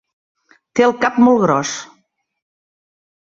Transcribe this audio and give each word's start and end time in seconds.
Té 0.79 0.85
el 0.85 0.95
cap 1.03 1.19
molt 1.25 1.41
gros. 1.43 1.75